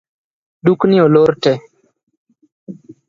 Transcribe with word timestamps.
Dukni 0.65 0.97
olor 1.05 1.29
tee 1.43 1.57